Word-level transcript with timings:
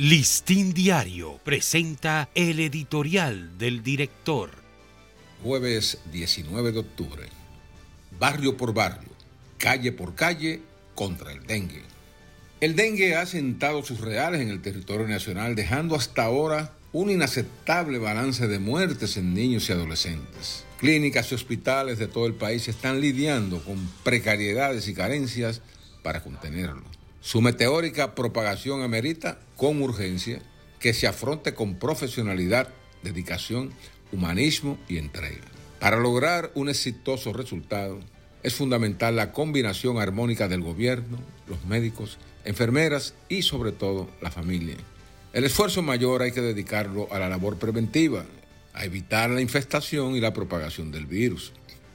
Listín 0.00 0.74
Diario 0.74 1.40
presenta 1.42 2.28
el 2.36 2.60
editorial 2.60 3.58
del 3.58 3.82
director. 3.82 4.50
Jueves 5.42 5.98
19 6.12 6.70
de 6.70 6.78
octubre. 6.78 7.28
Barrio 8.16 8.56
por 8.56 8.72
barrio, 8.72 9.08
calle 9.58 9.90
por 9.90 10.14
calle, 10.14 10.62
contra 10.94 11.32
el 11.32 11.44
dengue. 11.48 11.82
El 12.60 12.76
dengue 12.76 13.16
ha 13.16 13.26
sentado 13.26 13.82
sus 13.82 14.00
reales 14.00 14.40
en 14.40 14.50
el 14.50 14.62
territorio 14.62 15.08
nacional, 15.08 15.56
dejando 15.56 15.96
hasta 15.96 16.22
ahora 16.22 16.74
un 16.92 17.10
inaceptable 17.10 17.98
balance 17.98 18.46
de 18.46 18.60
muertes 18.60 19.16
en 19.16 19.34
niños 19.34 19.68
y 19.68 19.72
adolescentes. 19.72 20.64
Clínicas 20.78 21.32
y 21.32 21.34
hospitales 21.34 21.98
de 21.98 22.06
todo 22.06 22.26
el 22.28 22.34
país 22.34 22.68
están 22.68 23.00
lidiando 23.00 23.60
con 23.64 23.90
precariedades 24.04 24.86
y 24.86 24.94
carencias 24.94 25.60
para 26.04 26.22
contenerlo. 26.22 26.84
Su 27.20 27.40
meteórica 27.40 28.14
propagación 28.14 28.82
amerita 28.82 29.38
con 29.56 29.82
urgencia 29.82 30.40
que 30.78 30.94
se 30.94 31.06
afronte 31.06 31.54
con 31.54 31.74
profesionalidad, 31.74 32.68
dedicación, 33.02 33.72
humanismo 34.12 34.78
y 34.88 34.98
entrega. 34.98 35.44
Para 35.80 35.98
lograr 35.98 36.50
un 36.54 36.68
exitoso 36.68 37.32
resultado, 37.32 38.00
es 38.42 38.54
fundamental 38.54 39.16
la 39.16 39.32
combinación 39.32 39.98
armónica 39.98 40.48
del 40.48 40.60
gobierno, 40.60 41.18
los 41.48 41.64
médicos, 41.64 42.18
enfermeras 42.44 43.14
y 43.28 43.42
sobre 43.42 43.72
todo 43.72 44.08
la 44.20 44.30
familia. 44.30 44.76
El 45.32 45.44
esfuerzo 45.44 45.82
mayor 45.82 46.22
hay 46.22 46.32
que 46.32 46.40
dedicarlo 46.40 47.12
a 47.12 47.18
la 47.18 47.28
labor 47.28 47.58
preventiva, 47.58 48.24
a 48.72 48.84
evitar 48.84 49.28
la 49.30 49.40
infestación 49.40 50.14
y 50.16 50.20
la 50.20 50.32
propagación 50.32 50.92
del 50.92 51.06
virus. 51.06 51.52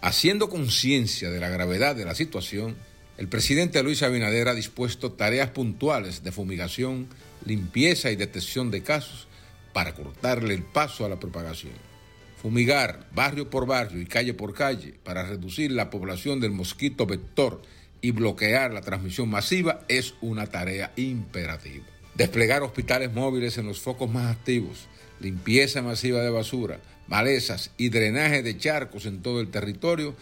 Haciendo 0.00 0.48
conciencia 0.48 1.30
de 1.30 1.40
la 1.40 1.48
gravedad 1.48 1.96
de 1.96 2.04
la 2.04 2.14
situación, 2.14 2.76
el 3.16 3.28
presidente 3.28 3.82
Luis 3.82 4.02
Abinader 4.02 4.48
ha 4.48 4.54
dispuesto 4.54 5.12
tareas 5.12 5.50
puntuales 5.50 6.24
de 6.24 6.32
fumigación, 6.32 7.06
limpieza 7.44 8.10
y 8.10 8.16
detección 8.16 8.70
de 8.72 8.82
casos 8.82 9.28
para 9.72 9.94
cortarle 9.94 10.54
el 10.54 10.62
paso 10.62 11.04
a 11.04 11.08
la 11.08 11.20
propagación. 11.20 11.74
Fumigar 12.42 13.06
barrio 13.14 13.48
por 13.50 13.66
barrio 13.66 14.00
y 14.00 14.06
calle 14.06 14.34
por 14.34 14.52
calle 14.52 14.94
para 15.04 15.22
reducir 15.22 15.70
la 15.70 15.90
población 15.90 16.40
del 16.40 16.50
mosquito 16.50 17.06
vector 17.06 17.62
y 18.00 18.10
bloquear 18.10 18.72
la 18.72 18.82
transmisión 18.82 19.30
masiva 19.30 19.80
es 19.88 20.14
una 20.20 20.46
tarea 20.48 20.92
imperativa. 20.96 21.86
Desplegar 22.16 22.62
hospitales 22.62 23.12
móviles 23.12 23.58
en 23.58 23.66
los 23.66 23.80
focos 23.80 24.10
más 24.10 24.30
activos, 24.30 24.88
limpieza 25.20 25.82
masiva 25.82 26.20
de 26.20 26.30
basura, 26.30 26.80
malezas 27.06 27.70
y 27.76 27.88
drenaje 27.88 28.42
de 28.42 28.58
charcos 28.58 29.06
en 29.06 29.22
todo 29.22 29.40
el 29.40 29.50
territorio 29.50 30.14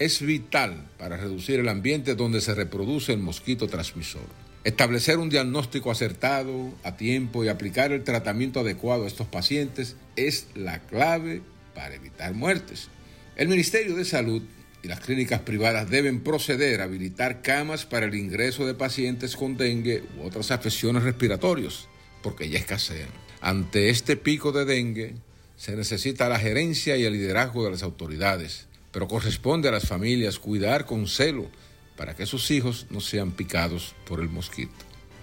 es 0.00 0.22
vital 0.22 0.88
para 0.98 1.18
reducir 1.18 1.60
el 1.60 1.68
ambiente 1.68 2.14
donde 2.14 2.40
se 2.40 2.54
reproduce 2.54 3.12
el 3.12 3.20
mosquito 3.20 3.68
transmisor. 3.68 4.24
Establecer 4.64 5.18
un 5.18 5.28
diagnóstico 5.28 5.90
acertado, 5.90 6.74
a 6.82 6.96
tiempo 6.96 7.44
y 7.44 7.48
aplicar 7.48 7.92
el 7.92 8.02
tratamiento 8.02 8.60
adecuado 8.60 9.04
a 9.04 9.06
estos 9.06 9.26
pacientes 9.26 9.96
es 10.16 10.46
la 10.54 10.80
clave 10.80 11.42
para 11.74 11.94
evitar 11.94 12.32
muertes. 12.32 12.88
El 13.36 13.48
Ministerio 13.48 13.94
de 13.94 14.06
Salud 14.06 14.42
y 14.82 14.88
las 14.88 15.00
clínicas 15.00 15.40
privadas 15.40 15.90
deben 15.90 16.20
proceder 16.20 16.80
a 16.80 16.84
habilitar 16.84 17.42
camas 17.42 17.84
para 17.84 18.06
el 18.06 18.14
ingreso 18.14 18.66
de 18.66 18.72
pacientes 18.72 19.36
con 19.36 19.58
dengue 19.58 20.02
u 20.18 20.26
otras 20.26 20.50
afecciones 20.50 21.02
respiratorias, 21.02 21.88
porque 22.22 22.48
ya 22.48 22.58
escasean. 22.58 23.10
Ante 23.42 23.90
este 23.90 24.16
pico 24.16 24.50
de 24.50 24.64
dengue, 24.64 25.14
se 25.56 25.76
necesita 25.76 26.30
la 26.30 26.38
gerencia 26.38 26.96
y 26.96 27.04
el 27.04 27.12
liderazgo 27.12 27.64
de 27.64 27.72
las 27.72 27.82
autoridades 27.82 28.69
pero 28.92 29.08
corresponde 29.08 29.68
a 29.68 29.72
las 29.72 29.86
familias 29.86 30.38
cuidar 30.38 30.86
con 30.86 31.06
celo 31.06 31.46
para 31.96 32.16
que 32.16 32.26
sus 32.26 32.50
hijos 32.50 32.86
no 32.90 33.00
sean 33.00 33.32
picados 33.32 33.94
por 34.06 34.20
el 34.20 34.28
mosquito. 34.28 34.72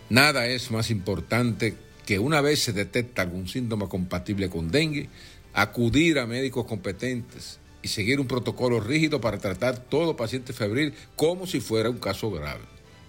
Nada 0.09 0.47
es 0.47 0.71
más 0.71 0.89
importante 0.89 1.75
que 2.05 2.19
una 2.19 2.39
vez 2.39 2.59
se 2.59 2.71
detecta 2.71 3.23
algún 3.23 3.47
síntoma 3.47 3.89
compatible 3.89 4.49
con 4.49 4.71
dengue, 4.71 5.09
acudir 5.53 6.19
a 6.19 6.25
médicos 6.25 6.65
competentes 6.65 7.59
y 7.81 7.89
seguir 7.89 8.19
un 8.19 8.27
protocolo 8.27 8.80
rígido 8.80 9.19
para 9.19 9.39
tratar 9.39 9.77
todo 9.77 10.15
paciente 10.15 10.53
febril 10.53 10.93
como 11.15 11.47
si 11.47 11.59
fuera 11.59 11.89
un 11.89 11.97
caso 11.97 12.31
grave. 12.31 12.63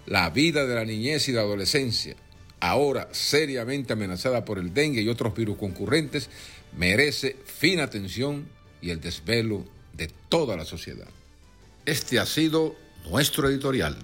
La 0.05 0.29
vida 0.31 0.65
de 0.65 0.75
la 0.75 0.83
niñez 0.83 1.29
y 1.29 1.31
la 1.31 1.41
adolescencia, 1.41 2.15
ahora 2.59 3.07
seriamente 3.11 3.93
amenazada 3.93 4.43
por 4.43 4.59
el 4.59 4.73
dengue 4.73 5.01
y 5.01 5.09
otros 5.09 5.35
virus 5.35 5.57
concurrentes, 5.57 6.29
merece 6.75 7.37
fina 7.45 7.83
atención 7.83 8.47
y 8.81 8.89
el 8.89 8.99
desvelo 8.99 9.63
de 9.99 10.09
toda 10.29 10.55
la 10.55 10.65
sociedad. 10.65 11.09
Este 11.85 12.19
ha 12.19 12.25
sido 12.25 12.75
nuestro 13.09 13.49
editorial. 13.49 13.97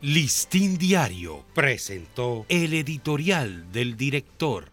Listín 0.00 0.78
Diario 0.78 1.44
presentó 1.54 2.46
el 2.48 2.72
editorial 2.74 3.70
del 3.72 3.96
director. 3.96 4.70